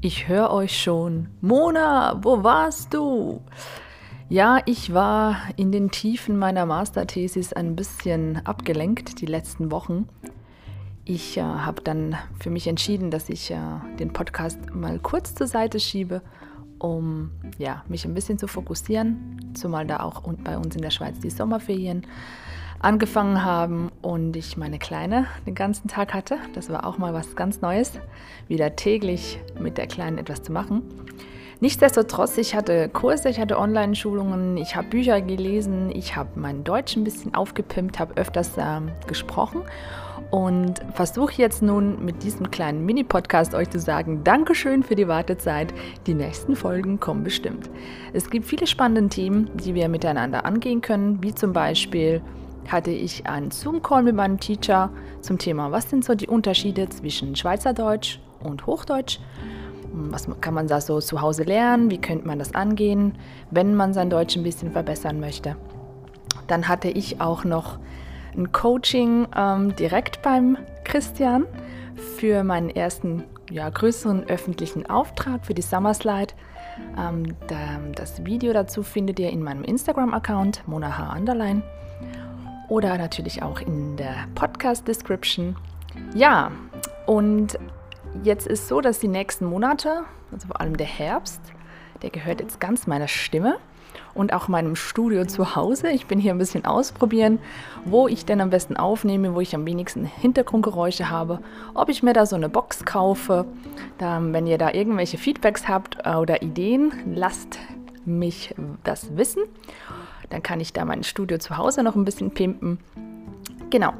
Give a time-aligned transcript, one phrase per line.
[0.00, 1.26] Ich höre euch schon.
[1.40, 3.40] Mona, wo warst du?
[4.28, 10.08] Ja, ich war in den Tiefen meiner Masterthesis ein bisschen abgelenkt die letzten Wochen.
[11.04, 13.56] Ich äh, habe dann für mich entschieden, dass ich äh,
[13.98, 16.22] den Podcast mal kurz zur Seite schiebe,
[16.78, 21.18] um ja, mich ein bisschen zu fokussieren, zumal da auch bei uns in der Schweiz
[21.18, 22.06] die Sommerferien
[22.80, 26.38] angefangen haben und ich meine Kleine den ganzen Tag hatte.
[26.54, 27.98] Das war auch mal was ganz Neues,
[28.46, 30.82] wieder täglich mit der Kleinen etwas zu machen.
[31.60, 36.94] Nichtsdestotrotz, ich hatte Kurse, ich hatte Online-Schulungen, ich habe Bücher gelesen, ich habe mein Deutsch
[36.94, 39.62] ein bisschen aufgepimpt, habe öfters ähm, gesprochen
[40.30, 45.74] und versuche jetzt nun mit diesem kleinen Mini-Podcast euch zu sagen, Dankeschön für die Wartezeit.
[46.06, 47.68] Die nächsten Folgen kommen bestimmt.
[48.12, 52.22] Es gibt viele spannende Themen, die wir miteinander angehen können, wie zum Beispiel
[52.72, 54.90] hatte ich einen Zoom-Call mit meinem Teacher
[55.20, 59.18] zum Thema, was sind so die Unterschiede zwischen Schweizerdeutsch und Hochdeutsch.
[59.90, 61.90] Was kann man da so zu Hause lernen?
[61.90, 63.16] Wie könnte man das angehen,
[63.50, 65.56] wenn man sein Deutsch ein bisschen verbessern möchte?
[66.46, 67.78] Dann hatte ich auch noch
[68.36, 71.46] ein Coaching ähm, direkt beim Christian
[72.16, 76.34] für meinen ersten ja, größeren öffentlichen Auftrag für die Summer Slide.
[76.98, 81.62] Ähm, da, das Video dazu findet ihr in meinem Instagram-Account, monaha underline
[82.68, 85.56] oder natürlich auch in der Podcast-Description.
[86.14, 86.52] Ja,
[87.06, 87.58] und
[88.22, 91.40] jetzt ist so, dass die nächsten Monate, also vor allem der Herbst,
[92.02, 93.56] der gehört jetzt ganz meiner Stimme
[94.14, 95.90] und auch meinem Studio zu Hause.
[95.90, 97.38] Ich bin hier ein bisschen ausprobieren,
[97.84, 101.40] wo ich denn am besten aufnehme, wo ich am wenigsten Hintergrundgeräusche habe,
[101.74, 103.46] ob ich mir da so eine Box kaufe.
[103.98, 107.58] Da, wenn ihr da irgendwelche Feedbacks habt oder Ideen, lasst
[108.04, 108.54] mich
[108.84, 109.42] das wissen.
[110.30, 112.78] Dann kann ich da mein Studio zu Hause noch ein bisschen pimpen.
[113.70, 113.92] Genau.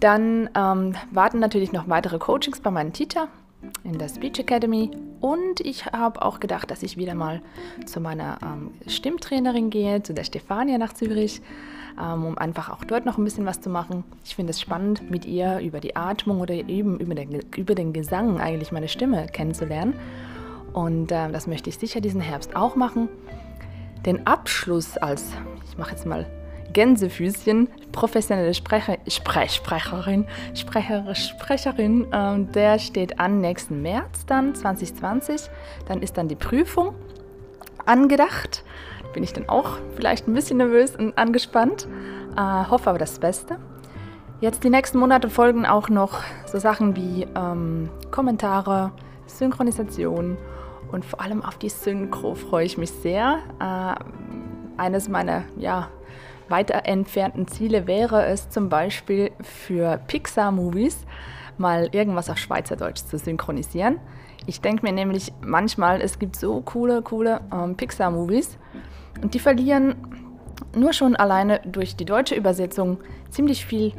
[0.00, 3.28] Dann ähm, warten natürlich noch weitere Coachings bei meinem Teacher
[3.84, 4.90] in der Speech Academy.
[5.20, 7.42] Und ich habe auch gedacht, dass ich wieder mal
[7.84, 11.42] zu meiner ähm, Stimmtrainerin gehe, zu der Stefania nach Zürich,
[12.00, 14.04] ähm, um einfach auch dort noch ein bisschen was zu machen.
[14.24, 17.92] Ich finde es spannend, mit ihr über die Atmung oder eben über den, über den
[17.92, 19.94] Gesang eigentlich meine Stimme kennenzulernen.
[20.72, 23.08] Und äh, das möchte ich sicher diesen Herbst auch machen.
[24.06, 25.32] Den Abschluss als
[25.68, 26.26] ich mache jetzt mal
[26.72, 35.50] Gänsefüßchen, professionelle Sprecher, Sprech, Sprecherin, Sprecher, Sprecherin, ähm, der steht an nächsten März dann, 2020.
[35.86, 36.94] Dann ist dann die Prüfung
[37.86, 38.64] angedacht.
[39.12, 41.88] Bin ich dann auch vielleicht ein bisschen nervös und angespannt.
[42.36, 43.58] Äh, hoffe aber das Beste.
[44.40, 48.92] Jetzt die nächsten Monate folgen auch noch so Sachen wie ähm, Kommentare,
[49.26, 50.38] Synchronisation
[50.92, 53.38] und vor allem auf die Synchro freue ich mich sehr.
[53.60, 55.88] Äh, eines meiner ja,
[56.48, 61.06] weiter entfernten Ziele wäre es zum Beispiel für Pixar-Movies
[61.58, 63.98] mal irgendwas auf Schweizerdeutsch zu synchronisieren.
[64.46, 68.58] Ich denke mir nämlich manchmal, es gibt so coole, coole ähm, Pixar-Movies
[69.22, 69.96] und die verlieren
[70.74, 72.98] nur schon alleine durch die deutsche Übersetzung
[73.30, 73.92] ziemlich viel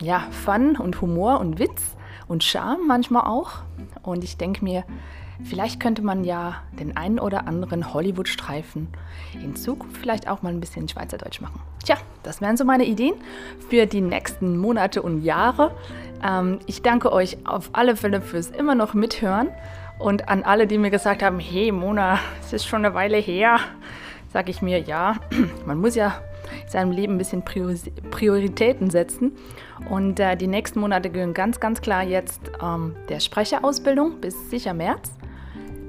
[0.00, 1.96] ja, Fun und Humor und Witz
[2.28, 3.62] und Charme manchmal auch.
[4.02, 4.84] Und ich denke mir,
[5.42, 8.88] Vielleicht könnte man ja den einen oder anderen Hollywood-Streifen
[9.42, 11.60] in Zukunft vielleicht auch mal ein bisschen Schweizerdeutsch machen.
[11.84, 13.14] Tja, das wären so meine Ideen
[13.68, 15.74] für die nächsten Monate und Jahre.
[16.22, 19.48] Ähm, ich danke euch auf alle Fälle fürs immer noch mithören
[19.98, 23.58] und an alle, die mir gesagt haben, hey Mona, es ist schon eine Weile her,
[24.32, 25.16] sage ich mir, ja,
[25.66, 26.20] man muss ja
[26.62, 29.32] in seinem Leben ein bisschen Prioritäten setzen.
[29.88, 34.74] Und äh, die nächsten Monate gehören ganz, ganz klar jetzt ähm, der Sprecherausbildung bis sicher
[34.74, 35.10] März.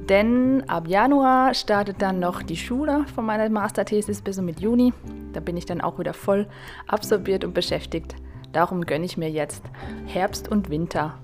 [0.09, 4.93] Denn ab Januar startet dann noch die Schule von meiner Masterthesis bis mit Juni.
[5.33, 6.47] Da bin ich dann auch wieder voll
[6.88, 8.16] absorbiert und beschäftigt.
[8.53, 9.63] Darum gönne ich mir jetzt
[10.05, 11.17] Herbst und Winter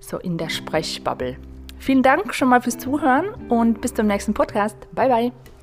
[0.00, 1.36] so in der Sprechbubble.
[1.78, 4.76] Vielen Dank schon mal fürs Zuhören und bis zum nächsten Podcast.
[4.94, 5.53] Bye bye.